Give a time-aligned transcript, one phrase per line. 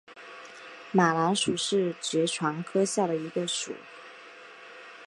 [0.91, 3.75] 马蓝属是爵床科下的一个属。